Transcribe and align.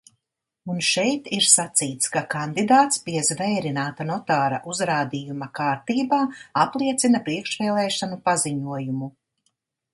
Un 0.75 0.79
šeit 0.85 1.27
ir 1.37 1.43
sacīts, 1.49 2.09
ka 2.15 2.23
kandidāts 2.35 3.03
pie 3.09 3.21
zvērināta 3.29 4.09
notāra 4.13 4.59
uzrādījuma 4.73 5.51
kārtībā 5.61 6.23
apliecina 6.65 7.25
priekšvēlēšanu 7.31 8.23
paziņojumu. 8.31 9.15